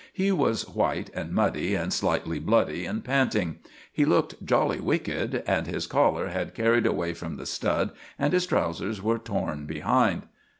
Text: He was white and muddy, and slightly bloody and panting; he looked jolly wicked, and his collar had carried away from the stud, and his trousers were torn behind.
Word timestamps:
He 0.13 0.31
was 0.31 0.67
white 0.67 1.11
and 1.13 1.31
muddy, 1.31 1.75
and 1.75 1.93
slightly 1.93 2.39
bloody 2.39 2.87
and 2.87 3.05
panting; 3.05 3.59
he 3.93 4.03
looked 4.03 4.43
jolly 4.43 4.79
wicked, 4.79 5.43
and 5.45 5.67
his 5.67 5.85
collar 5.85 6.29
had 6.29 6.55
carried 6.55 6.87
away 6.87 7.13
from 7.13 7.37
the 7.37 7.45
stud, 7.45 7.91
and 8.17 8.33
his 8.33 8.47
trousers 8.47 8.99
were 8.99 9.19
torn 9.19 9.67
behind. 9.67 10.23